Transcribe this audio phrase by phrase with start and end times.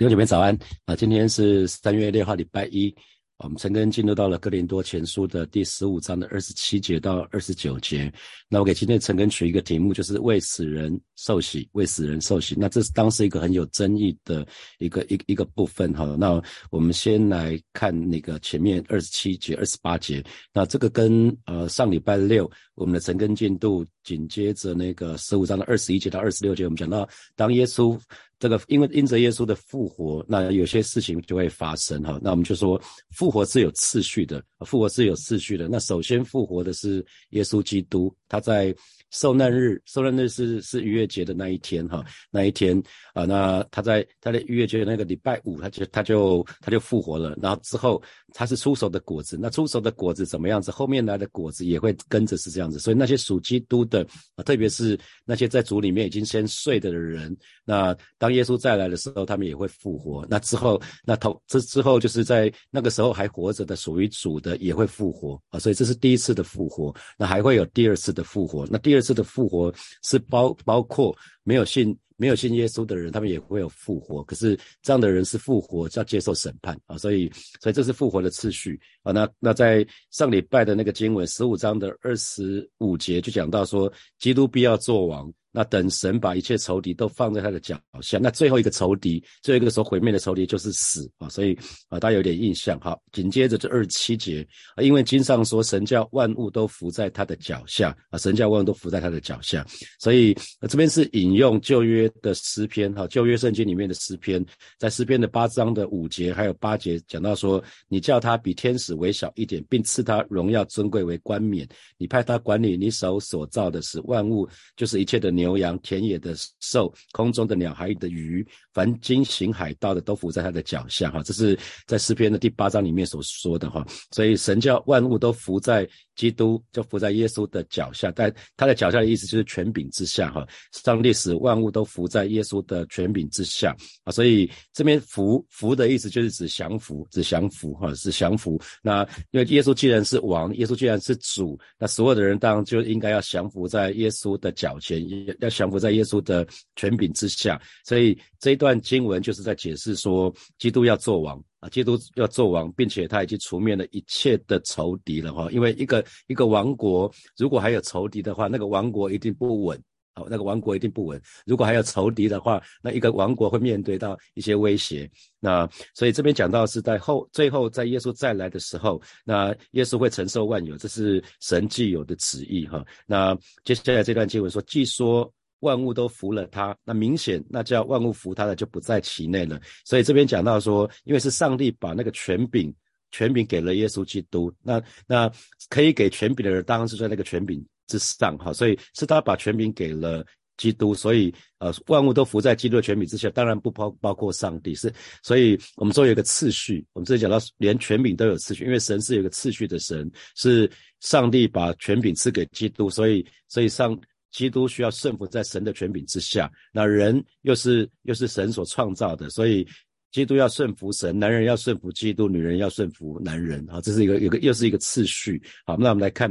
[0.00, 0.96] 弟兄姐妹早安啊！
[0.96, 2.90] 今天是三月六号，礼拜一。
[3.36, 8.10] 我们陈根进入到了哥林多前书的第十五章的二十七节到二十九节。
[8.48, 12.54] 那我给今天陈根取一个题目，就是为死人受洗，为死人受洗。
[12.58, 14.46] 那这是当时一个很有争议的
[14.78, 16.16] 一个一一个部分哈。
[16.18, 20.24] 那我们先来看那个前面二十七节、二十八节。
[20.54, 27.06] 那这个跟呃上礼拜六我们的陈根进度紧接着那个十五章的二十一节到二十六节，我们讲到
[27.36, 28.00] 当耶稣。
[28.40, 32.18] 这个因为因着耶稣的复活，那有些事情就会发生哈。
[32.20, 35.68] 那我们就说复活是有次序的，复活是有次序的。
[35.68, 38.74] 那首先复活的是耶稣基督，他在。
[39.10, 42.80] 受难日，受难日是是逾越节的那一天哈，那一天
[43.12, 48.00] 啊，那他在他的逾越节的那个礼拜五，他就他就他就复活了，然后之后
[48.32, 50.70] 他是出手的果子，那出手的果子怎么样子？
[50.70, 54.06] 后面来的果子也会跟着是这样子，所以那些属基督的，
[54.44, 60.24] 特别是那些在主里面已经先睡的人，那当耶稣再来的时候，他们也会复活。
[60.30, 68.99] 那之后，那头这之后就是在那个时候还活着的属于主的也会复活啊，所以这是第一次的复活，那还会有第二次的复活，那第二。
[69.00, 74.22] 这次的复活是包包括没有信没有信耶稣的人，他们也会有复活。
[74.24, 79.10] 可是这样的人是复活，要接受审判啊，所以所以这是复活的次序啊。
[79.10, 85.32] 那那在上礼拜的那个经文十五章的二十五节就讲到说，基督必要做王。
[85.52, 91.28] 那等神把一切仇敌都放在他的脚下，那最后一个仇敌，最后一个所毁灭的仇敌就是死啊！
[91.28, 92.96] 所以啊，大家有点印象哈。
[93.10, 99.66] 紧接着这二十七节啊，因为经上说神叫万物都伏在他的脚下啊，神叫万物都伏在他的脚下，
[99.98, 100.32] 所以
[100.68, 104.44] 这边是引用旧约的诗篇哈，旧约圣经里面的诗篇，
[104.78, 115.39] 在诗篇的八章的五节还有八节讲到说，你叫他比天使微小一点，并赐他荣耀尊贵为冠冕，你派他管理你手所造的是，万物就是一切的。
[115.40, 121.10] 牛羊、田野的兽、空中的鸟、海里的鱼，凡经行海道的，都伏在他的脚下。
[121.10, 123.84] 哈，这是在诗篇的第八章里面所说的哈。
[124.10, 128.12] 所以神叫万物都伏在基督，就伏在耶稣的脚下。
[128.14, 130.30] 但他的脚下的意思就是权柄之下。
[130.30, 134.12] 哈，上帝使万物都伏在耶稣的权柄之下啊。
[134.12, 138.60] 所以这边伏伏的意思就是指降服，指降服哈，是降服。
[138.82, 145.00] 那因为耶稣既然是王，耶稣既然是主，那所有的人当然就应该要降服在耶稣的脚前。
[145.40, 146.46] 要降服在耶稣的
[146.76, 155.48] 权柄之下，所以这一段经文就是在解释说，基督要做王啊，基督要做王，并且他已经除灭了一切的仇敌了哈。
[155.50, 159.80] 因为一个一个王国如果还有仇敌的话，那个王国一定不稳，
[160.28, 161.20] 那个王国一定不稳。
[161.46, 165.10] 如果还有仇敌的话，那一个王国会面对到一些威胁。
[165.38, 172.84] 那所以这边讲到是在后最后在耶稣再来的时候，那耶稣会承受万有，这是神既有的旨意哈。
[173.06, 179.60] 那接下来这段经文说，既说万物都服了他，那明显那叫万物服他的就不在其内了。
[179.84, 182.74] 所以这边讲到说，因为是上帝把那个权柄
[183.10, 185.30] 权柄给了耶稣基督，那那
[185.68, 188.52] 可以给权柄的人当然是在那个权柄之上哈。
[188.52, 190.24] 所以是他把权柄给了。
[190.60, 194.92] 基督，所以呃，万物都伏在基督的权柄之下，当然不包包括上帝，是，
[195.22, 200.06] 所以我们说有一个次序，我们这里讲到连权柄都有次序，因为神是有个次序的神，
[200.36, 200.70] 是
[201.00, 203.98] 上帝把权柄赐给基督，所以所以上
[204.32, 209.66] 基督需要顺服在神的权柄之下，那人又是又是神所创造的，所以
[210.12, 216.30] 基督要顺服神，男人要顺服基督，女人要顺服男人，好，这是一个有个又是一个次序，好，那我们来看，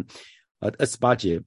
[0.59, 1.41] 呃，二十八节，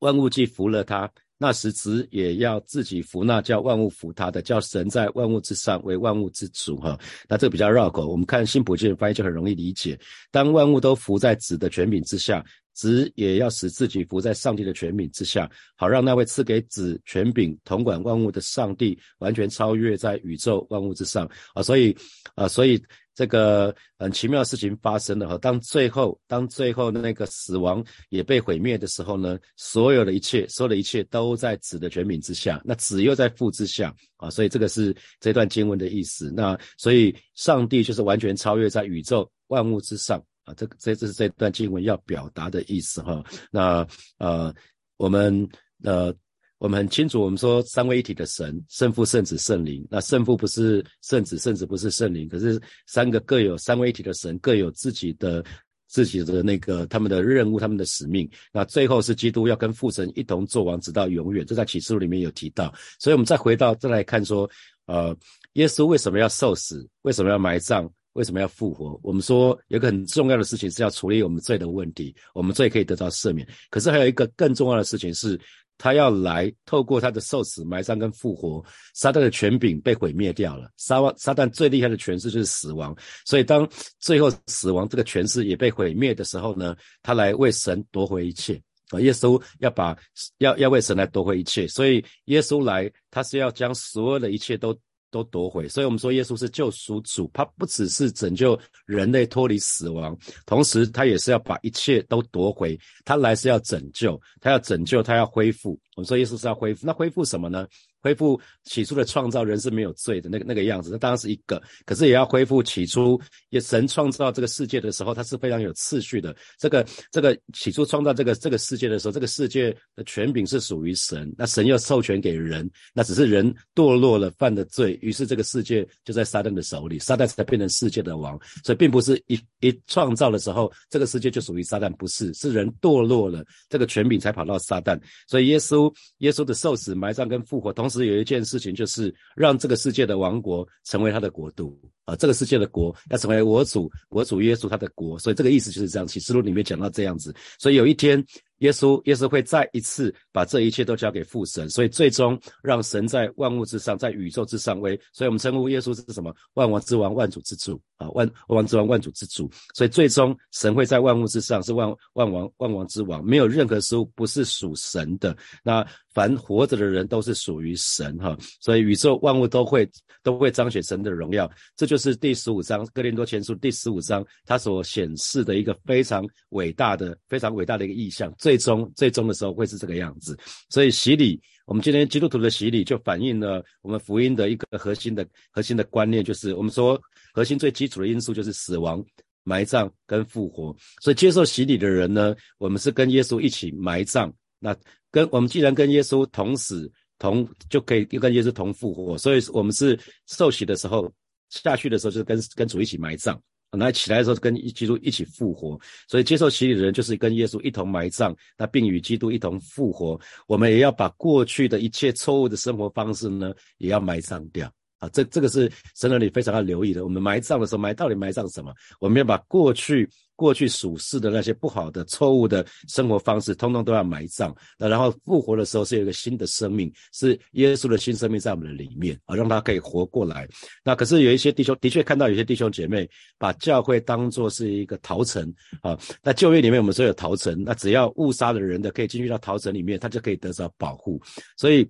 [0.00, 1.10] 万物既服了他。
[1.42, 7.00] 那时子也要自己服，那叫万物服他的，叫神在万物之上为万物之主哈。
[7.26, 9.98] 那这个比较绕口，我们看新普金的翻译就很容易理解。
[10.30, 21.62] 当万物都服在子的权柄之下，子也要使自己服在上帝的权柄之下，好让那位赐给子权柄统管万物的上帝完全超越在宇宙万物之上啊。
[21.62, 21.96] 所以
[22.34, 22.82] 啊，所以。
[23.20, 36.32] 这个很奇妙的事情发生了哈，当最后当最后那个死亡也被毁灭的时候呢，所有的一切，所有的一切都在子的权柄之下，那子又在父之下啊，所以这个是这段经文的意思。
[36.34, 43.22] 那所以上帝就是完全超越在宇宙万物之上啊，这这这是这段经文要表达的意思哈。
[43.50, 43.86] 那
[44.16, 44.54] 呃，
[44.96, 45.46] 我们
[45.84, 46.10] 呃。
[46.60, 49.84] 我们很清楚，我们说三位一体的神，圣父、圣子、圣灵。
[49.90, 55.42] 那圣父不是圣子，圣子不是圣灵，可是三个各有三位一体的神，各有自己的
[55.88, 58.30] 自己的那个他们的任务、他们的使命。
[58.52, 61.46] 那最后是基督要跟父神一同做王，直到永远。
[61.46, 62.70] 这在启示录里面有提到。
[62.98, 64.48] 所以，我们再回到再来看说，
[64.84, 65.16] 呃，
[65.54, 66.86] 耶稣为什么要受死？
[67.00, 67.90] 为什么要埋葬？
[68.12, 69.00] 为什么要复活？
[69.02, 73.48] 我们说有个很重要的事情是要处理我们罪的问题，我们罪可以得到赦免。
[73.70, 75.40] 可是还有一个更重要的事情是。
[75.80, 78.62] 他要来透过他的受死、埋葬跟复活，
[78.92, 80.70] 撒旦的权柄被毁灭掉了。
[80.76, 82.94] 撒撒旦最厉害的权势就是死亡，
[83.24, 83.66] 所以当
[83.98, 88.60] 最后死亡这个权势也被毁灭的时候呢，他来为神夺回一切
[88.90, 89.00] 啊！
[89.00, 89.96] 耶稣要把
[90.36, 94.78] 要要为神来夺回一切，所以耶稣来，他是要将所有的一切都。
[95.10, 100.16] 都夺回，所以我们说耶稣是救赎主，他不只是拯救人类脱离死亡，
[100.46, 102.78] 同时他也是要把一切都夺回。
[103.04, 105.78] 他来是要拯救，他要拯救，他要恢复。
[105.96, 107.66] 我们说耶稣是要恢复，那恢复什么呢？
[108.02, 111.62] 恢复起初的创造，人是没有罪的那个那个样子，那当然是一个。
[111.84, 113.20] 可是也要恢复起初，
[113.50, 116.34] 也神创造这个世界的时候，它是非常有次序的。
[116.58, 128.40] 这个这个起初创造这个这个世界的时候，这个世界的权柄是属于神，那神要授权给人，那只是人堕落了，犯的罪，于是这个世界就在撒旦的手里，撒旦才变成世界的王。
[128.64, 134.98] 所以并不是一一创造的时候，这个世界就属于撒旦，不是，是人堕落了，这个权柄才跑到撒旦。
[135.28, 137.89] 所以耶稣耶稣的受死、埋葬跟复活同。
[137.90, 142.16] 是有一件事情，就是让这个世界的王国成为他的国度啊！
[142.16, 146.06] 这个世界的国要成为我主，我主耶稣他的国，所以这个意思就是这样。
[146.06, 148.24] 启示录里面讲到这样子，所以有一天。
[148.60, 156.34] 耶稣，耶稣会再一次把这一切都交给父神，所以最终让神在万物之上，在宇宙之上威，所以我们称呼耶稣是什么？
[156.54, 159.50] 万王之王，万主之主啊，万万王之王，万主之主。
[159.74, 165.36] 所以最终神会在万物之上，是万万王万王之王，没有任何事物不是属神的。
[165.62, 169.88] 那凡活着的人都是属于神哈，所以宇宙万物都会
[170.22, 171.50] 都会彰显神的荣耀。
[171.76, 178.32] 这就是第十五章哥林多前书第十五章它所显示的一个非常伟大的、非常伟大的一个意象。
[178.38, 180.36] 最最终，最终的时候会是这个样子。
[180.70, 187.00] 所以洗礼，我们今天基督徒的洗礼就反映了我们福音的一个核心的核心的观念，就是我们说
[187.32, 189.04] 核心最基础的因素就是死亡、
[189.44, 190.74] 埋葬跟复活。
[191.00, 194.32] 所以接受洗礼的人呢，我们是跟耶稣一起埋葬。
[194.58, 194.76] 那
[195.12, 199.16] 跟我们既然跟耶稣同死同，就可以又跟耶稣同复活。
[199.16, 199.96] 所以我们是
[200.26, 201.08] 受洗的时候
[201.50, 203.40] 下去的时候，就是跟跟主一起埋葬。
[203.72, 205.78] 那起来的时候跟基督一起复活，
[206.08, 210.20] 所以接受洗礼的人就是跟耶稣一同埋葬，那并与基督一同复活。
[210.46, 214.70] 我们也要把过去的一切错误的生活方式呢，也要埋葬掉。
[214.98, 217.04] 啊，这这个是神那里非常要留意的。
[217.04, 218.74] 我们埋葬的时候埋到底埋葬什么？
[219.00, 220.06] 我们要把过去
[220.40, 224.56] 过去属世的那些不好的、错误的生活方式，通通都要埋葬。
[224.78, 230.48] 那然后复活的时候是有一个新的生命，是耶稣的新生命在我们的里面啊，让他可以活过来。
[230.82, 233.06] 那可是有一些弟兄的确看到有些弟兄姐妹
[233.36, 235.52] 把教会当作是一个陶城
[235.82, 235.94] 啊。
[236.22, 241.20] 那旧约里面我们说有陶城，那只要误杀的人的可以进去到陶城里面，他就可以得到保护。
[241.58, 241.86] 所以，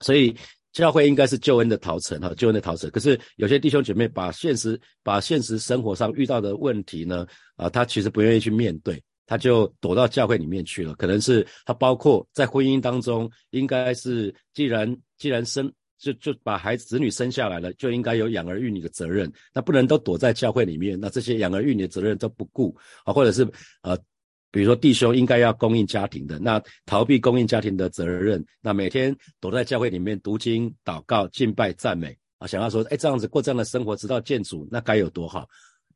[0.00, 0.34] 所以。
[0.74, 2.90] 教会应该是救恩的陶城哈，救恩的陶城。
[2.90, 7.24] 可是有些弟兄姐妹把现实、把现实生活上遇到的问题呢，
[7.54, 10.92] 啊，他其实不愿意去面对，他就躲到教会里面去了。
[10.96, 23.48] 可能是他包括在婚姻当中，应该是既然既然生就就把孩子子女生下来了，就应该有养儿育女的责任，那不能都躲在教会里面，那这些养儿育女的责任都不顾啊，或者是
[23.82, 23.96] 呃。
[24.54, 35.44] 比如说，弟兄应该要供应家庭的，那逃避供应家庭的责任，那每天躲在教会里面读经、祷告、敬拜、赞美啊，想要说，哎，这样子过这样的生活，直到见主，那该有多好？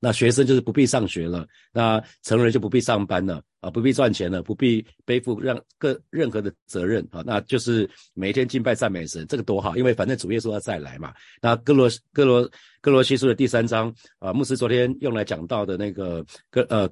[0.00, 11.14] 那学生就是不必上学了，那成人就不必上班了啊，不必赚钱了，不必背负让各任何的责任啊，那就是每天敬拜赞美神，这个多好，因为反正主耶稣要再来嘛。
[11.40, 12.50] 那哥罗哥罗
[12.81, 16.91] 哥罗西书的第三章啊，牧师昨天用来讲到的那个哥呃。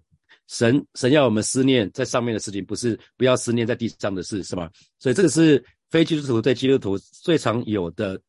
[0.49, 4.71] 神神要我们思念在上面的事情，不是不要思念在地上的事，是吗？
[4.99, 8.21] 所以这个是非基督徒对基督徒最常有的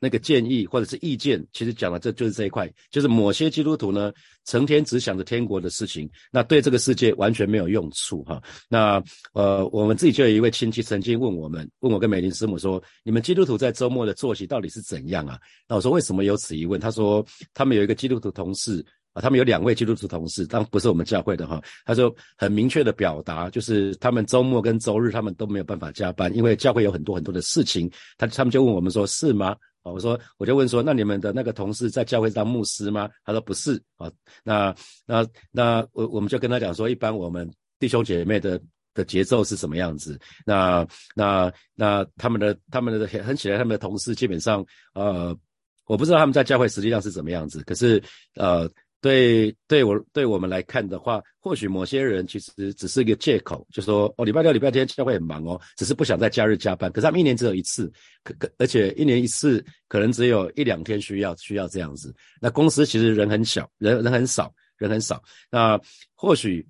[0.00, 1.46] 那个建议或者是意见。
[1.52, 4.12] 其实讲的这就是这一块，就是某些基督徒呢，
[4.46, 8.42] 成天只想着天国的事情，那对这个世界完全没有用处哈。
[8.68, 15.38] 那呃，我们自己就有一位亲戚曾经问我们，问我跟美玲师母说，你们基督徒在周末的作息到底是怎样啊？
[15.68, 16.80] 那我说为什么有此疑问？
[16.80, 17.24] 他说
[17.54, 18.84] 他们有一个基督徒同事。
[19.12, 21.60] 啊，他们有两位基督徒同事，但不是我们教会的哈。
[21.84, 27.90] 他说很明确的表达，就是他们周末跟周日他们都没有办法加班，因为教会有很多很多的事情。
[28.16, 29.48] 他他们就问我们说是吗？
[29.82, 33.08] 啊，我说我就问说，那你们的那个同事在教会当牧师吗？
[33.24, 34.08] 他说不是啊。
[34.44, 34.72] 那
[35.06, 37.50] 那那我我们就跟他讲说，一般我们
[37.80, 38.60] 弟兄姐妹的
[38.94, 40.16] 的节奏是什么样子？
[40.46, 40.86] 那
[41.16, 44.64] 那那他们的他们的很起来，他们的同事基本上
[44.94, 45.36] 呃，
[45.86, 48.00] 我不知道他们在教会实际上是怎么样子，可是
[48.36, 48.70] 呃。
[49.00, 56.92] 对，对我对我们来看的话，或许某些人其实只是一个借口，就说哦，礼拜六、礼拜天教会很忙哦，只是不想在假日加班。
[56.92, 57.90] 可是他们一年只有一次，
[58.22, 62.14] 可可而且一年一次，可能只有一两天需要需要这样子。
[62.42, 65.22] 那公司其实人很小，人人很少，人很少。
[65.50, 65.80] 那
[66.14, 66.66] 或许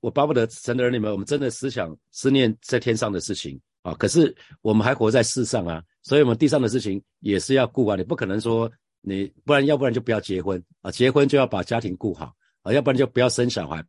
[0.00, 3.60] 我巴不得神的儿女们，我们真的思想思念在天上的事情。
[3.82, 3.94] 啊。
[3.98, 7.94] 可是我们还活在世上啊，所以我们地上的事情也是要顾啊。
[7.94, 13.84] 你不可能说你不然，要不然就不要结婚啊，结婚就要把家庭顾好啊，要不然就不要生小孩。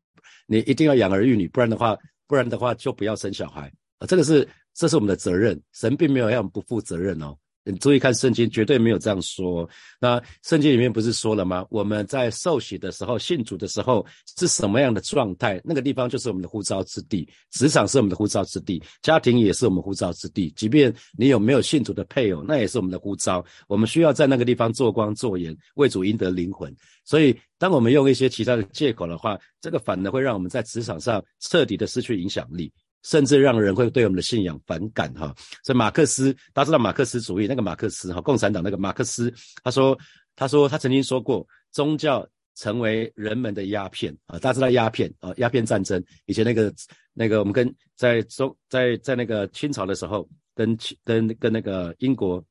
[0.45, 1.97] 你一定要养儿育女，不然的话，
[2.27, 4.07] 不然的话就不要生小孩啊。
[4.07, 7.35] 这个是这是我们的责任，神并没有让我们不负责任哦。
[7.71, 9.69] 你注意看圣经，绝对没有这样说。
[9.99, 11.65] 那圣经里面不是说了吗？
[11.69, 14.05] 我们在受洗的时候、信主的时候
[14.37, 15.61] 是什么样的状态？
[15.63, 20.51] 那个地方就是我们的呼召之地，职场是我们的呼召之地，家庭也是我们呼召之地。
[20.55, 23.45] 即便你有没有信主的配偶，那也是我们的呼召。
[23.67, 26.75] 我们需要在那个地方做光做盐，为主赢得灵魂。
[27.03, 32.71] 所以，当我们用一些其他的借口的话，这个反而会让我们在职场上彻底的失去影响力。
[33.03, 35.33] 甚至让人会对我们的信仰反感哈。
[35.63, 39.97] 所以马克思，大家知道马克思主义那个马克思哈，共产党那个马克思，他说，
[40.35, 44.37] 他说他曾经说过，宗教成为人们的鸦片啊。
[44.39, 46.73] 大家知道鸦片啊，鸦片战争以前那个
[47.13, 52.43] 那个我们跟在中在在那个清朝的时候，跟跟跟那个英国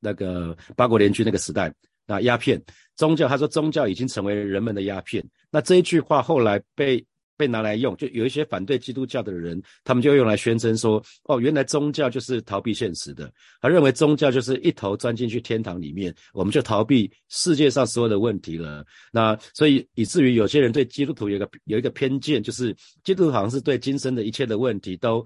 [0.00, 1.72] 那个八国联军那个时代，
[2.06, 2.62] 那鸦片
[2.94, 5.24] 宗教，他说宗教已经成为人们的鸦片。
[5.50, 7.04] 那这一句话后来被。
[7.36, 13.32] 被拿来用，就有一些反对基督教的人，他们就用来宣称说：哦，原来宗教就是逃避现实的。
[13.60, 18.84] 他认为宗教就是一头钻进去天堂里面，我们就逃避世界上所有的问题了。
[19.12, 22.74] 那所以以至于有些人对基督徒有个有一个偏见，就是
[23.04, 25.24] 基督徒好像是对今生的一切的问题都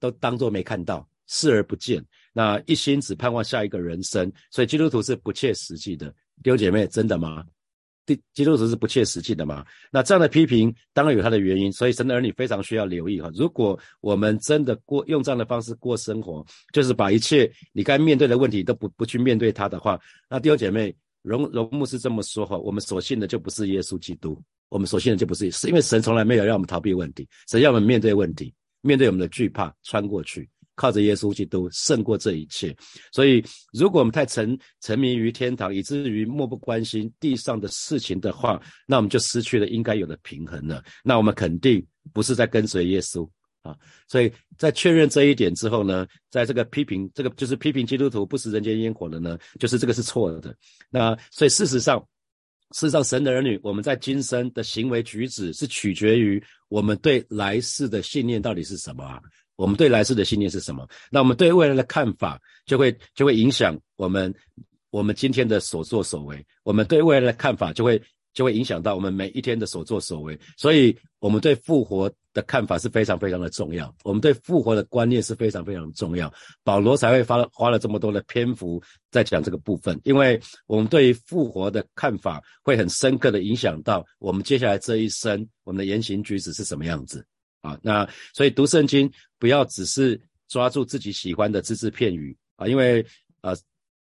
[0.00, 2.04] 都当作没看到，视而不见。
[2.32, 6.08] 那一心只盼望下一个人生，所以基督徒是不切实际的。
[6.42, 7.44] 弟兄姐妹，真的吗？
[8.04, 9.64] 基基督徒是不切实际的嘛？
[9.90, 13.30] 那这样的批评当然有它的原因，所以神的儿女非常需要留意哈。
[13.34, 30.48] 如果我们真的过用这样的方式过生活，就是把一切你该面对的问题都不不去面对它的话，那弟兄姐妹，荣荣牧师这么说哈，我们所信的就不是耶稣基督，我们所信的就不是，是因为神从来没有让我们逃避问题，神要我们面对问题，面对我们的惧怕，穿过去。
[30.74, 32.74] 靠着耶稣基督胜过这一切，
[33.12, 40.82] 所以如果我们太沉沉迷于天堂，以至于漠不关心地上的事情的话，那我们就失去了应该有的平衡了。
[41.04, 43.28] 那我们肯定不是在跟随耶稣
[43.62, 43.76] 啊！
[44.08, 50.56] 所以在确认这一点之后呢，在这个批评这个就是批评基督徒不食人间烟火的呢，就是这个是错的。
[50.90, 52.00] 那所以事实上，
[52.72, 59.20] 事实上神的儿女，我们在今生的行为举止是取决于我们对来世的信念到底是什么啊？
[59.56, 60.88] 我们对来世的信念是什么？
[61.10, 64.34] 那我们对未来的看法就会就会影响我们
[64.90, 66.44] 我们今天的所作所为。
[66.64, 68.00] 我们对未来的看法就会
[68.34, 70.38] 就会影响到我们每一天的所作所为。
[70.56, 73.94] 所以，我们对复活的看法是非常非常的重要。
[74.04, 76.32] 我们对复活的观念是非常非常重要。
[76.64, 87.24] 保罗才会花花了这么多的篇幅在讲这个部分，因为我们对于复活的看法会很深刻的影响到我们接下来这一生我们的言行举止是什么样子。
[87.62, 93.04] 啊，那所以读圣经不要只是抓住自己喜欢的只字片语啊，因为
[93.40, 93.56] 呃，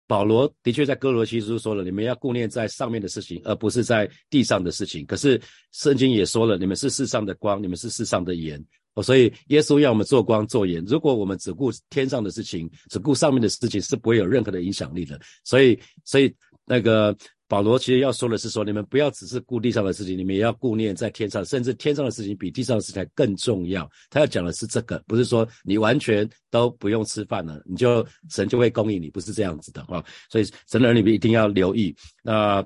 [0.08, 5.05] 保罗的确在哥罗西书说了，你们要顾念在上面的事情，而不是在地上的事情。
[5.05, 5.39] 可是
[5.72, 9.03] 圣经也说了，你们是世上的光，你们是世上的盐哦。
[9.03, 10.84] 所以耶稣要我们做光做盐。
[10.86, 15.20] 如果我们只顾天上的事情，只顾上面的事情，是不会有任何的影响力的。
[15.43, 16.34] 所以，所以
[16.65, 17.15] 那个。
[17.51, 23.86] 保罗其实要说的是说，你们不要只是顾地上的事情，你们也要顾念在天上，甚至天上的事情比地上的事情更重要。
[24.10, 30.01] 他要讲的是这个，不是说你完全都不用吃饭了，你就神就会供应你，不是这样子的啊。
[30.29, 31.93] 所以神的儿女一定要留意。
[32.24, 32.65] 那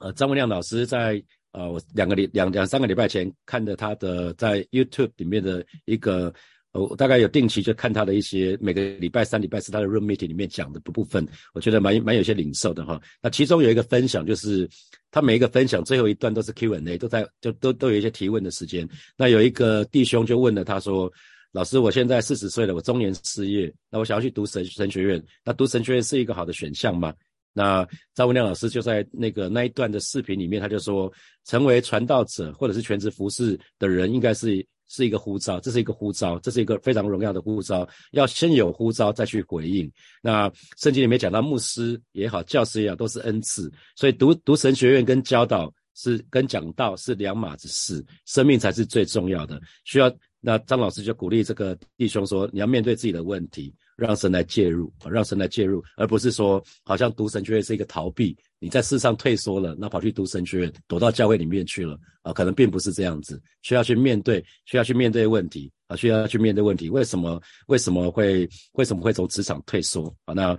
[0.00, 6.34] 呃，张文亮老师在呃，我两个礼两两三个礼拜前看的他的在 YouTube 里面的一个。
[6.72, 13.00] 我大概有定期就看他的一些每个礼拜三、礼拜四他的 room meeting 里面讲的部分，我觉得蛮蛮有些领受的哈。
[13.20, 14.70] 那其中有一个分享，就是
[15.10, 18.88] 他每一个分享最后一段都是 Q&A，都在就都都有一些提问的时间。
[19.16, 21.12] 那有一个弟兄就问了他说
[21.50, 27.12] ：“老师，我现在四十岁了，我中年失业，那我想要去读神神学院，那读神学院是一个好的选项吗？”
[27.52, 27.84] 那
[28.14, 31.12] 赵文亮老师就在那个那一段的视频里面，他就说
[31.44, 37.88] ：“成为传道者或者是全职服侍的人，应该是。”是一个呼召，这是一个呼召，这是一个非常荣耀的呼召。
[38.10, 39.90] 要先有呼召，再去回应。
[40.20, 43.72] 那圣经里面讲到，牧师也好，教师也好，都是恩赐。
[43.94, 49.58] 所以读读神学院跟教导是跟讲道是两码子事，生命才是最重要的。
[49.84, 53.74] 需要那张老师就鼓励这个弟兄说，你要面对自己的问题。
[53.96, 62.30] 让神来介入，让神来介入，而不是说好像读神学院是一个逃避，你在世上退缩了，那跑去读神学院，躲到教会里面去了啊？
[62.32, 66.90] 可能并不是这样子，需要去面对，需要去面对问题啊，需要去面对问题。
[66.90, 70.34] 为什么为什么会为什么会从职场退缩啊？
[70.34, 70.56] 那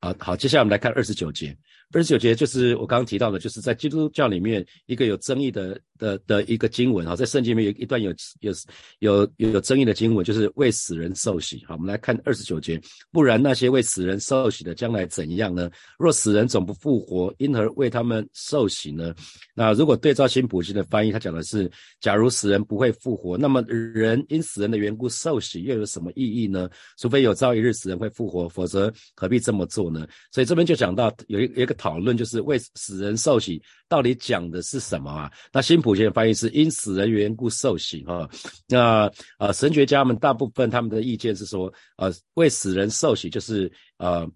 [0.00, 1.56] 啊好，接下来我们来看二十九节，
[1.92, 8.10] 二十九节就是我刚刚提到的，就是在基督教里面一个有争议的的的一个经文哈，在圣经里面有一段有
[8.40, 8.52] 有
[8.98, 11.62] 有有有争议的经文，就是为死人受洗。
[11.68, 12.80] 好，我们来看二十九节，
[13.12, 15.70] 不然那些为死人受洗的将来怎样呢？
[15.98, 19.14] 若死人总不复活，因而为他们受洗呢？
[19.54, 21.70] 那如果对照新普京的翻译，他讲的是，
[22.00, 26.68] 假如死人不会复活，那么人因死人的缘故受洗又有什么意义呢？
[26.98, 30.06] 除非有朝一日死人会复活，否则何必这么做呢？
[30.32, 31.72] 所以这边就讲到有一有一个。
[31.84, 35.30] 讨论就是为死人受洗，到底讲的是什么啊？
[35.52, 38.26] 那新普贤翻译是因死人缘故受洗哈。
[38.66, 44.26] 那呃神学家们大部分他们的意见是说，呃为死人受洗就是呃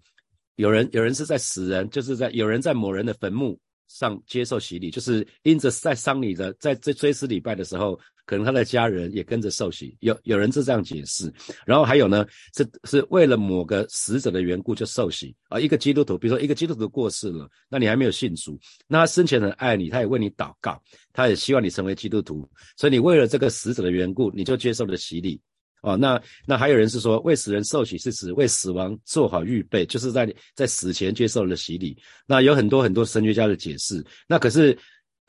[0.57, 3.59] 有人有人是在死人就是在有人在某人的坟墓。
[3.89, 9.97] 上接受洗礼，就是因着在丧礼的在这追思礼拜的时候，可能他的家人也跟着受洗。
[9.99, 11.33] 有有人是这样解释，
[11.65, 15.59] 然后还有呢，是是为了某个死者的缘故就受洗啊。
[15.59, 20.81] 一个基督徒，比如说一个基督徒过世了，那你还没有信主，那他生前很爱你，他也为你祷告，
[21.11, 25.41] 他也希望你成为基督徒，所以你为了这个死者的缘故，你就接受了洗礼。
[25.81, 31.97] 哦，那那还有人是说，为死人受洗是指为死亡做好预备，就是在在死前接受了洗礼。
[32.27, 34.05] 那有很多很多神学家的解释。
[34.27, 34.77] 那可是，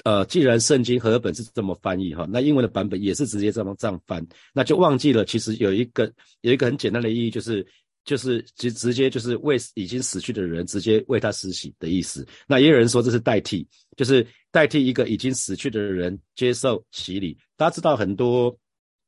[0.02, 7.64] 呃，既然圣经和本是这么翻译哈，那英文的版本也是直接这么这样翻，那就忘记了其实有一个有一个很简单的意义，就是
[8.04, 12.26] 就是直直接就是为已经死去的人直接为他施洗的意思。
[12.48, 13.64] 那也有人说这是代替，
[13.96, 17.38] 就是代替一个已经死去的人接受洗礼。
[17.56, 18.58] 大家知道很多。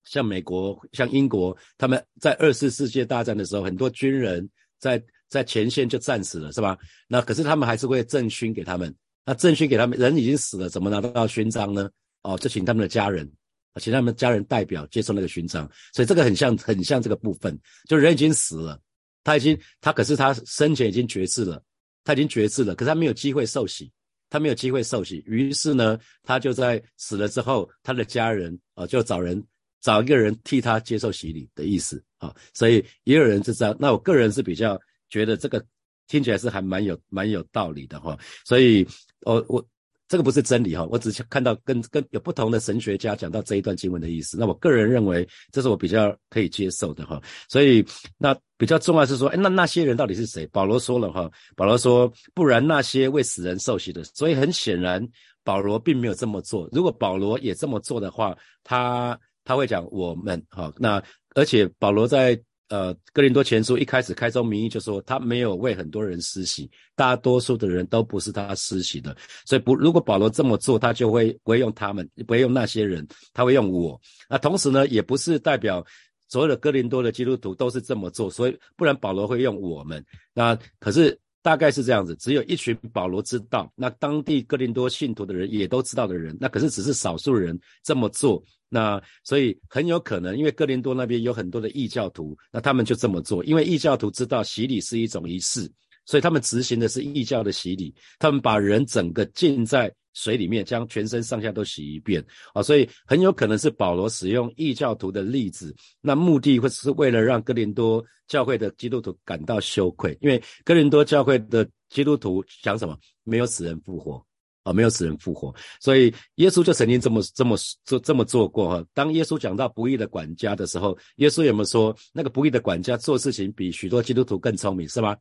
[0.05, 6.77] 像美国、像英国，他们在二次世界大战的时候，很多军人在在前线就战死了，是吧？
[7.09, 8.95] 那可是他们还是会赠勋给他们。
[9.25, 11.89] 那赠勋给他们，人已经死了，怎么拿得到勋章呢？
[12.23, 13.31] 哦，就请他们的家人，
[13.77, 15.71] 请他们家人代表接受那个勋章。
[15.93, 17.57] 所以这个很像，很像这个部分，
[17.89, 18.81] 就人已经死了，
[19.23, 21.63] 他已经他可是他生前已经绝志了，
[22.03, 23.93] 他已经绝志了，可是他没有机会受洗，
[24.29, 25.23] 他没有机会受洗。
[25.25, 29.43] 于是呢，他就在死了之后，他的家人啊就找人。
[29.83, 33.77] 找一个人替他接受洗礼的意思啊，所以也有人是这样。
[33.79, 35.63] 那我个人是比较觉得这个
[36.07, 38.17] 听起来是还蛮有蛮有道理的哈。
[38.45, 38.87] 所以，
[39.27, 39.67] 我我
[40.07, 44.39] 这个不是真理哈，我只是看到跟跟有不同的神学家讲到这一段经文的意思。
[44.39, 47.21] 那我个人认为这是我比较可以接受的哈。
[47.49, 47.85] 所以
[48.19, 50.47] 那比较重要是说，哎，那那些人到底是谁？
[50.53, 54.05] 保罗说了哈，保罗说，不然那些为死人受洗的。
[54.05, 55.05] 所以很显然，
[55.43, 56.69] 保罗并没有这么做。
[56.71, 59.19] 如果保罗也这么做的话，他。
[59.45, 61.03] 他会讲我们哈，那
[61.35, 74.01] 而且保罗在呃哥林多前书一开始开宗明义就说他没有为很多人施洗，大多数的人都不是他施洗的，所以不如果保罗这么做，他就会不会用他们，不会用那些人，他会用我。
[74.29, 75.85] 那同时呢，也不是代表
[76.29, 80.05] 所有的哥林多的基督徒都是这么做，所以不然保罗会用我们。
[80.33, 81.19] 那可是。
[81.45, 88.41] 大概是这样子，只有一群保罗知道，那当地哥林多信徒的人也都知道的人，那可是只是少数人这么做，
[88.73, 95.71] 那所以很有可能，因为哥林多那边有很多的异教徒，那他们就这么做，因为异教徒知道洗礼是一种仪式，
[96.07, 99.95] 所以他们执行的是异教的洗礼，他们把人整个浸在。
[100.15, 112.95] 水里面将全身上下都洗一遍啊，所以很有可能是保罗使用异教徒的例子，那目的会是为了让哥林多教会的基督徒感到羞愧，因为哥林多教会的基督徒讲什么？
[113.25, 114.23] 没有死人复活
[114.65, 118.87] 啊，没有死人复活，所以耶稣就曾经这么这么做这么做过哈。
[118.95, 125.17] 当耶稣讲到不义的管家的时候，耶稣有没有说那个不义的管家做事情比许多基督徒更聪明是吗？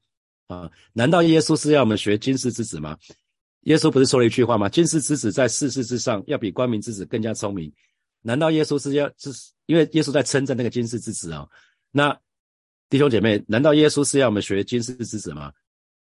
[0.45, 2.95] 啊，难道耶稣是要我们学金世之子吗？
[3.61, 4.69] 耶稣不是说了一句话吗？
[4.69, 7.71] 金世之子在世事之上，要比光明之子更加聪明。
[8.21, 9.31] 难道耶稣是要是
[9.65, 11.47] 因为耶稣在称赞那个金世之子啊？
[11.91, 12.15] 那
[12.89, 15.51] 弟兄姐妹，难道耶稣是要我们学金世之子吗？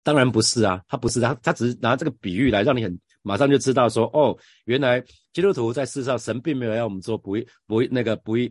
[0.01, 2.99] 当然不是啊，他不是他，他只是拿这个比喻来让你很。
[3.27, 8.49] 马上就知道说哦，原来基督徒在世上，神并没有要我们做不义、不义那个不义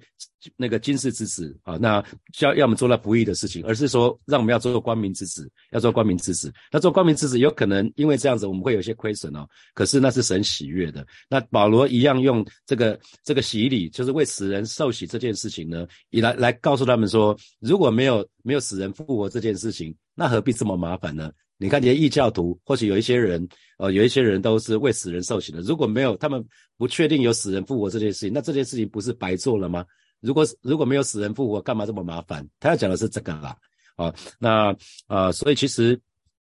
[0.56, 2.04] 那个今世之子啊，那
[2.40, 6.52] 要要我们做那不义的事情，而是说让我们要做光明之子，要做光明之子。
[6.70, 11.04] 那做光明之子有可能因为这样子我们会有些亏损哦，可是那是神喜悦的。
[11.28, 21.32] 那保罗一样用这个这个洗礼，就是为死人受洗这件事情呢，以来来告诉他们说，如果没有没有死人复活这件事情，那何必这么麻烦呢？
[21.58, 25.62] 你看，这些异教徒，或许有一些人，呃，有一些人都是为死人受刑的。
[25.62, 26.44] 如果没有他们
[26.76, 29.84] 不确定有死人复活这件事情，那这件事情不是白做了吗？
[30.20, 32.46] 如果如果没有死人复活，干嘛这么麻烦？
[32.60, 33.56] 他要讲的是这个啦，
[33.96, 35.98] 啊，那啊，所以其实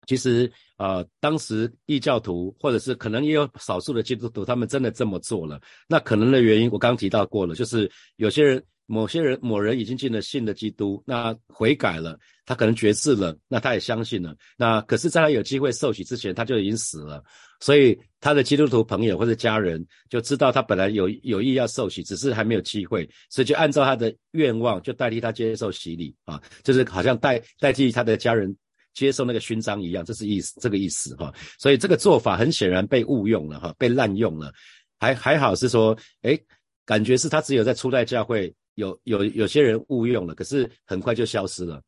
[0.06, 5.60] 其实啊，当时异教徒，或者是可能也有少数的基督徒，他们真的这么做了。
[5.88, 8.64] 那可能的原因，我刚提到过了，就是有些人。
[8.92, 14.36] 某些人某人已经进了信的基督，那悔改了，他可能觉志了，那他也相信了。
[14.58, 17.24] 那可是，在他有机会受洗之前，他就已经死了。
[17.62, 28.54] 所以他的基督徒朋友或者家人就知道他本来有有意要受洗，只是还没有机会，所以就按照他的愿望，就代替他接受洗礼啊，就是好像代代替他的家人
[28.94, 31.34] 接受那个勋章一样，这是意思这个意思哈。
[31.58, 34.52] 所以这个做法很显然被误用了哈，被滥用了。
[35.00, 36.38] 还还好是说，哎，
[36.86, 38.54] 感觉是他只有在初代教会。
[38.76, 41.82] 有有有些人误用了，可是很快就消失了，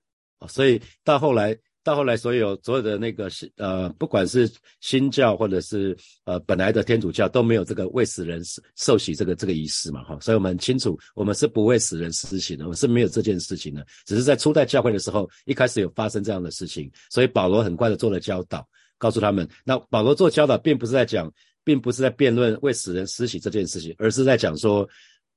[0.48, 5.94] 所以到后来到后来，所有所有的那个是呃，不管是新教或者是
[6.24, 8.42] 呃本来的天主教都没有这个为死人
[8.78, 18.66] 受洗这个这个仪式嘛，哈，所以我们很清楚，我们是不为死人施洗的，我们是没有这件事情的，只是在初代教会的时候，一开始有发生这样的事情，所以保罗很快的做了教导，
[18.98, 21.30] 告诉他们，那保罗做教导并不是在讲，
[21.66, 24.88] 并不是在辩论为死人施洗这件事情，而是在讲说。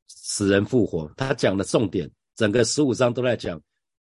[0.09, 3.61] 死人复活，他讲的重点，整个十五章都在讲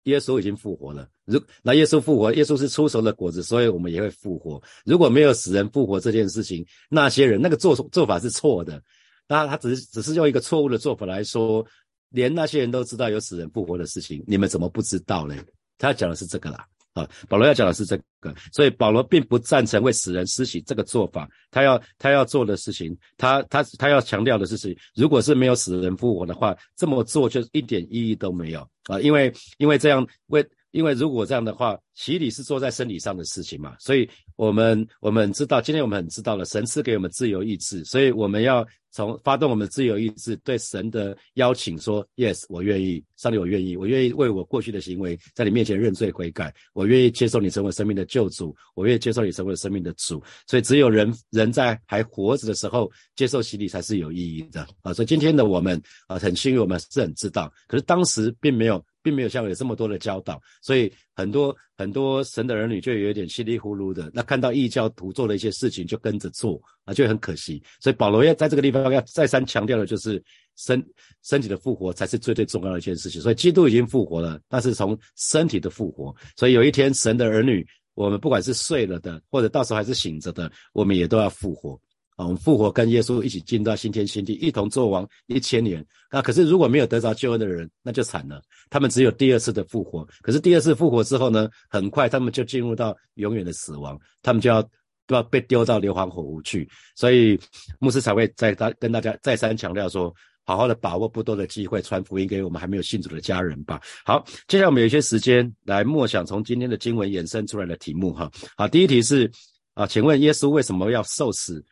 [0.05, 1.09] 耶稣已经复活了。
[1.25, 4.63] 如那耶稣复活，耶稣是出熟的果子，所以我们也会复活。
[4.85, 8.83] 如果没有死人复活这件事情，那些人那个做做法是错的。
[9.29, 11.65] 那他只是只是用一个错误的做法来说，
[12.11, 15.37] 连那些人都知道有死人复活的事情，你们怎么不知道呢？
[15.79, 16.67] 他讲的是这个啦。
[16.95, 21.29] 啊，保罗要讲的是这个，所以保罗并不赞成为死人施洗这个做法。
[21.51, 29.01] 他要他要做的事情，他他他要强调的事情，如果是没有死人复活的话，这么做就一点意义都没有啊！
[29.01, 30.47] 因为因为这样为。
[30.73, 54.67] 因为如果这样的话，洗礼是做在生理上的事情嘛，所以我们我们知道，今天我们很知道了，神赐给我们自由意志，所以我们要从发动我们自由意志，对神的邀请说，yes，我愿意，上帝，我愿意，我愿意为我过去的行为在你面前认罪悔改，我愿意接受你成为生命的救主，我愿意接受你成为生命的主，所以只有人人在还活着的时候接受洗礼才是有意义的。
[54.81, 58.83] 啊，所以今天的我们啊，很幸运，我们是很知道，可是当时并没有。
[59.03, 64.11] 并没有像有这么多的教导，所以很多很多神的儿女就有一点稀里糊涂的。
[64.15, 67.63] 那看到异教徒做的一些事情，就跟着做啊，就很可惜。
[67.81, 70.23] 所以保罗要在这个地方要再三强调的就是，
[70.57, 70.85] 身
[71.23, 73.21] 身体的复活才是最最重要的一件事情。
[73.21, 76.15] 所以基督已经复活了，但是从身体的复活。
[76.37, 81.81] 所以有一天神的儿女，我们不管是睡了的，或者到时候还是醒着的，我们也都要复活。
[82.17, 85.85] 啊，我们复活跟耶稣一起进到新天新地，一同做王一千年。
[86.11, 88.43] 那可是如果没有得着救恩的人，那就惨了。
[88.69, 90.07] 他们只有第二次的复活。
[90.21, 94.63] 可是第二次复活之后呢，很快他们就进入到永远的死亡，他们就要
[95.07, 96.69] 都要被丢到硫磺火湖去。
[96.95, 97.39] 所以
[97.79, 103.81] 牧师才会再大跟大家再三强调说，好好的把握不多的机会，传福音给我们还没有信主的家人吧。
[104.05, 108.31] 好，接下来我们有一些时间来默想从今天的经文衍生出来的题目哈。
[108.55, 109.31] 好，第一题是
[109.73, 111.65] 啊，请问耶稣为什么要受死？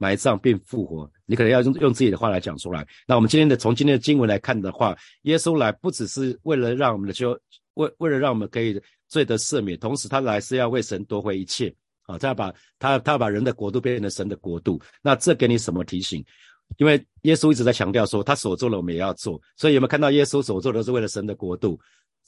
[0.00, 2.86] 埋葬并复活，你可能要用用自己的话来讲出来。
[3.06, 7.38] 那我们今天的从今天的经文来看的话，耶稣来不只是为了让我们的修
[7.74, 11.72] 为为了让我们可以罪得赦免，同时他来是要为神夺回一切
[12.04, 12.16] 啊！
[12.16, 14.80] 他要把他他要把人的国度变成神的国度。
[15.02, 16.24] 那这给你什么提醒？
[16.78, 19.38] 因为耶稣一直在强调说，他所做的我们也要做。
[19.54, 21.78] 所以有没有看到耶稣所做的是为了神的国度？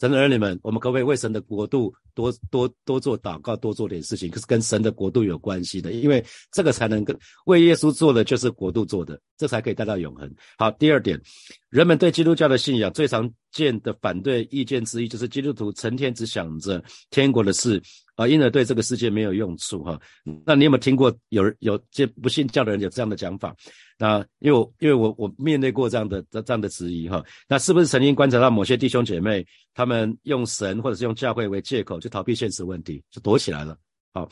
[0.00, 4.31] 神的儿女们，我们可不可以为神的国度多多多做祷告，多做点事情？
[4.31, 10.28] 可是跟神的国度有关系的，因为这个才能跟为耶稣做的就是国度做的，这才可以带到永恒。
[10.59, 11.20] 好，第二点，
[11.68, 17.81] 人们对基督教的信仰最常见的反对意见之一，就是基督徒成天只想着天国的事。
[18.15, 19.99] 啊，因而对这个世界没有用处哈。
[20.45, 23.57] 那你有没有听过有有这不信教的人有这样的讲法？
[23.99, 27.25] 那因为我因为我我面对过这样的这样的质疑哈。
[27.49, 33.79] 那是不是曾经观察到某些弟兄姐妹，他们用神或者是用教会为借口，去逃避现实问题，就躲起来了？
[34.12, 34.29] 好。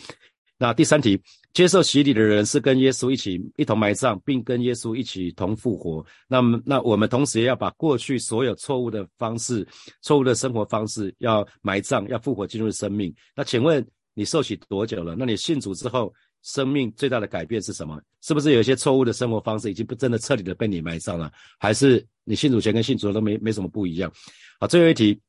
[0.59, 1.19] 那第三题，
[1.53, 6.05] 接受洗礼的人是跟耶稣一起一同埋葬，并跟耶稣一起同复活。
[6.29, 9.67] 那么，那我们同时也要把过去所有错误的方式、
[10.01, 13.13] 错误的生活方式要埋葬，要复活进入生命。
[13.35, 13.85] 那请问
[14.15, 15.17] 你受洗多久了？
[15.19, 18.01] 那你信主之后，生命最大的改变是什么？
[18.23, 21.33] 是不是有一些错误的生活方式已经不真的彻底的被你埋葬了？
[21.59, 24.13] 还是你信主前跟信主后都没没什么不一样？
[24.61, 25.21] 好，最后一题。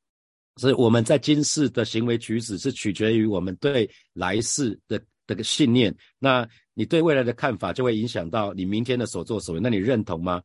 [0.57, 5.01] 是我们在今世的行为举止是取决于我们对来世的。
[5.31, 9.61] 这个信念，那你对未来的看法就会影响到你明天的所作所为。
[9.63, 10.41] 那你认同吗？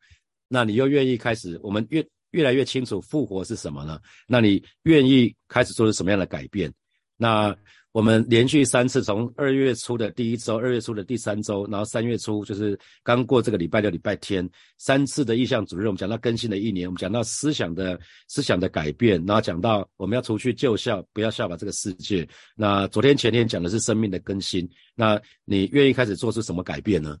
[0.47, 1.59] 那你又愿意开始？
[1.61, 3.99] 我们越越来越清楚复活是什么呢。
[4.27, 6.73] 那你愿意开始做出什么样的改变？
[7.17, 7.53] 那？
[7.93, 14.47] 我们连续三次，从二月初的第一周、二月初的第三周，然后三月初就是刚过这个礼拜六、礼拜天，
[14.77, 22.27] 三次的意向主任，我们讲到更新的一年，我们讲到思想的思想的改变，然后讲到我们要除去旧校，不要效法这个世界。
[22.55, 27.17] 那昨天、前天讲的是生命的更新，那你愿意开始做出什么改变呢？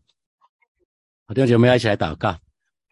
[1.25, 2.37] 好，弟兄姐妹，一起来祷告。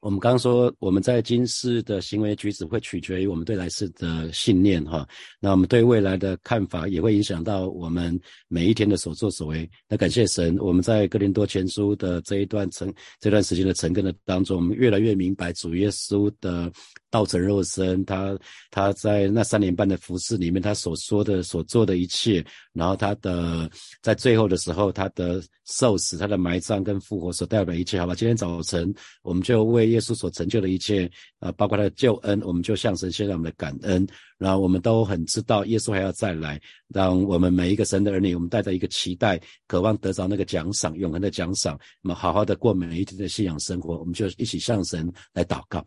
[0.05, 5.03] 我们刚说，我们在今世的行为举止会取决于我们对来世的信念，哈。
[5.39, 8.15] 那我们对未来的看法也会影响到我们
[8.47, 9.67] 每一天的所作所为。
[9.89, 16.71] 那感谢神，我们在哥林多前书的这一段成这段时间的成根的当中，我们越来越明白主耶稣的
[17.09, 18.37] 道成肉身，他
[18.69, 23.67] 他在那三年半的服饰里面，他所说的所做的一切，然后他的
[24.03, 28.13] 在最后的时候，他的受死、他的埋葬跟复活所代表一切，好吧？
[28.13, 29.94] 今天早晨我们就为。
[29.95, 34.05] 耶稣所成就的一切，啊，包括他的救恩，我们就向神献上我们的感恩。
[34.37, 41.79] 然后我们都很知道，耶稣还要再来，让我们每一个神的儿女，我们带着一个期待，渴望得着那个奖赏，永恒的奖赏。
[42.01, 45.83] 那么好好的过每一天的信仰生活，我们就一起向神来祷告。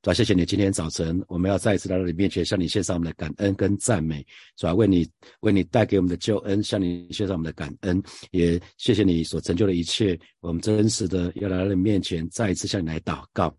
[0.00, 4.24] 主啊，谢谢你，今天早晨我们要再一次来到你面前，向你献上我们的感恩跟赞美。
[4.56, 5.04] 主啊，为你
[5.40, 10.16] 为你带给我们的救恩，向你献上我们的感恩，也谢谢你所成就的一切。
[10.38, 13.52] 我们真实的要来到你面前，再一次向你来祷告。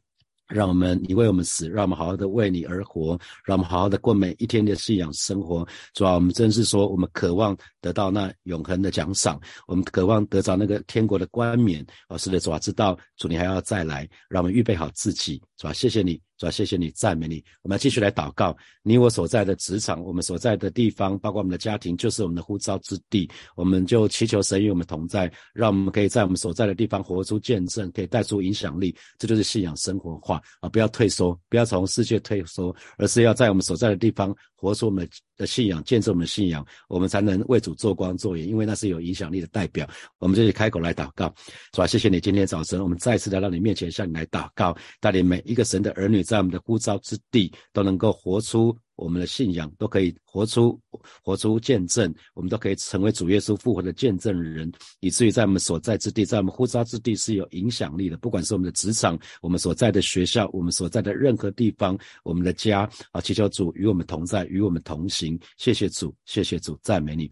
[0.47, 5.67] 让我们你为我们死，让我们好好的为你而活，让我们好好的过每一天的信仰生活。
[5.93, 11.85] 主啊，我们真是说，我们渴望得到那永恒的奖赏，我们渴望得着那个天国的冠冕。
[12.07, 15.39] 哦，是的，主啊，知道主你还要再来，让我们预备好自己。
[15.57, 16.19] 主啊，谢谢你。
[16.39, 18.55] 主要谢谢你赞美你，我们继续来祷告。
[18.81, 23.29] 你我所在的职场，我们所在的地方，包括我们的家庭，就是我们的呼召之地。
[23.57, 28.95] 我们就祈求神与我们同在，让我们可以在我们所在的地方活出见证，可以带出影响力。
[29.17, 30.69] 这就是信仰生活化啊！
[30.69, 39.87] 不要退缩，不要从世界退缩，而是要在我们所在的地方活出我们的信仰，见证我们的信仰，我们才能为主做光做盐，因为那是有影响力的代表。
[40.17, 41.33] 我们这里开口来祷告，
[41.73, 41.87] 是吧？
[41.87, 46.21] 谢谢你今天早晨，我们再次来到你面前，向你来祷告，带领每一个神的儿女。
[46.21, 48.77] 在我们的呼召之地，都能够活出。
[48.99, 50.79] 我们的信仰都可以活出
[51.23, 58.17] 活出见证，我们都可以成为主耶稣复活的见证人，以至于在我们所在之地，在我们呼召之地是有影响力的。
[58.17, 65.39] 不管是我们的职场，我们所在的学校，我们所在的任何地方，我们的家啊，祈求主与我们同在，与我们同行。
[65.57, 67.29] 谢谢主，谢谢主，赞美你。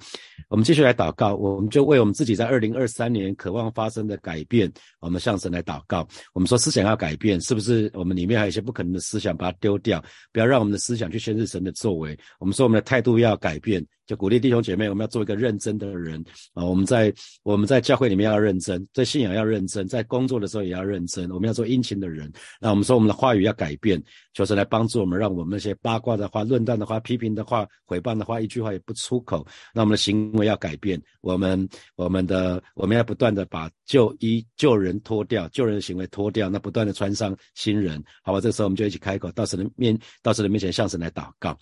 [0.48, 6.08] 我们继续来祷告，我们就为我们自己在二零二三年渴望发生的改变，我们向神来祷告。
[6.34, 7.92] 我们说思想要改变，是不是？
[7.94, 10.02] 我们里面还有一些不可能的思想，把它丢掉，
[10.32, 11.57] 不要让我们的思想去限制神。
[11.58, 13.86] 人的作为，我们说我们的态度要改变。
[14.08, 16.64] 就鼓励弟兄姐妹，我们要做一个认真的人啊！
[16.64, 21.30] 我们在我们在教会里面要认真，在信仰要认真，在工作的时候也要认真。
[21.30, 22.32] 我们要做殷勤的人。
[22.62, 24.02] 那我们说我们的话语要改变，
[24.34, 29.46] 求神来帮助我们，让我们那些八卦的话、论断的话、批评的话、诽谤的话，一句话也不出口。
[29.74, 31.68] 那我们的行为要改变，我们
[31.98, 38.02] 我们的我们要不断的把旧衣旧人脱掉，旧人的行为脱掉，那不断的穿上新人。
[38.24, 41.58] 好吧，这时候我们就一起开口，到神的面，到神的面前向神来祷告。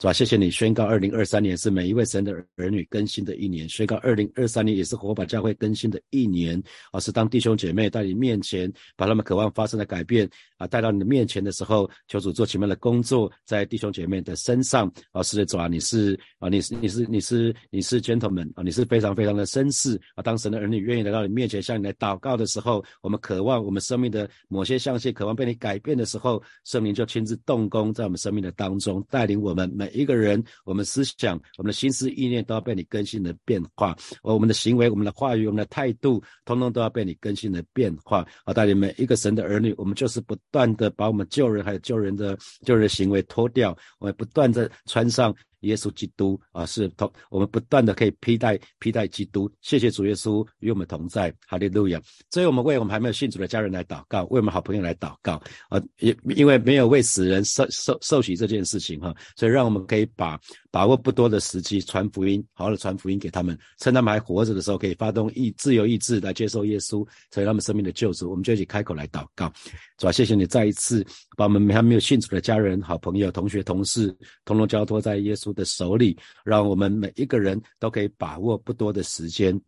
[0.00, 0.14] 是吧？
[0.14, 3.68] 谢谢你宣告，二零二三年是每一位神的儿女更新的一年。
[3.68, 6.60] 宣告二零二三年也是火把教会更新的一年。
[6.90, 14.90] 啊，是当弟兄姐妹在你面前，把他们渴望发生的改变啊带到你的面前的时候，求主做奇妙的工作在弟兄姐妹的身上。
[15.12, 20.22] 啊，是的，主啊，你是啊，你是你是你是你是 gentleman 啊，你是非常非常的绅士啊。
[20.22, 29.90] 当神的儿女愿意来到你面前向你来祷告的时候，我们渴望我们生命的某些象限渴望被你改变的时候，圣灵就亲自动工在我们生命的当中，带领我们每。
[29.90, 38.26] 一个人，我们思想、我们的心思意念都要被你更新的变化；而我们的行为、我们的话语、我们的态度，通通都要被你更新的变化。
[38.44, 45.34] 好，带领每一个神的儿女，我们就是不断的把我们救人还有救人的救人的行为脱掉，我们不断的穿上。
[45.60, 49.50] 耶稣基督啊，是同我们不断的可以披戴披戴基督。
[49.60, 52.00] 谢谢主耶稣与我们同在，哈利路亚。
[52.30, 60.38] 所以我们为我们还没有信主的家人来祷告，为我们好朋友来祷告啊，也因为没有为死人受受受洗这件事情哈，所以让我们可以把
[60.70, 68.30] 把握不多的时机传福音，好好的传福音给他们，趁他们还活着的时候，可以发动意自由意志来接受耶稣，成为他们生命的救主。
[68.30, 69.52] 我们就一起开口来祷告，
[69.98, 71.04] 主啊，谢谢你再一次
[71.36, 74.08] 把我们还没有信主的家人、好朋友、同学、同事，
[74.44, 75.49] 统统交托在耶稣。
[75.52, 79.60] 的手里，让我们每一个人都可以把握不多的时间，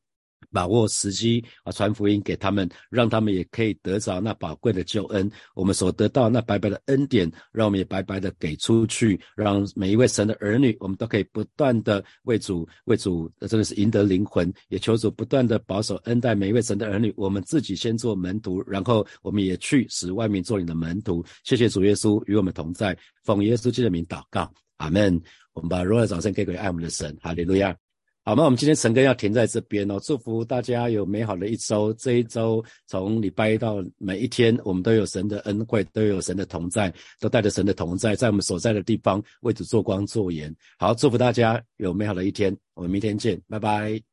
[0.50, 5.30] 把握时机啊，传福音给他们，让他们也可以得着那宝贵的救恩。
[5.54, 14.52] 我们所得到那白白的恩典，让我们也白白的给出去，让每一位神的儿女，我们都可以不断的为主为主，真的是赢得灵魂。
[14.68, 17.14] 也求主不断的保守恩待每一位神的儿女。
[17.16, 21.24] 我们自己先做门徒，然后我们也去使外面做你的门徒。
[21.44, 24.52] 谢谢主耶稣与我们同在，奉耶稣基督的名祷告。
[24.82, 25.20] 阿门。
[25.54, 27.76] 我们把荣耀掌声给给爱我们的神，哈利路亚。
[28.24, 29.98] 好，那我们今天晨更要停在这边哦。
[30.00, 31.92] 祝福大家有美好的一周。
[31.94, 40.54] 这一周从礼拜一到每一天，我们都有神的恩惠，都有神的同在，都带着神的同在，在我们所在的地方为主做光做盐。
[40.78, 42.56] 好，祝福大家有美好的一天。
[42.74, 44.11] 我们明天见，拜拜。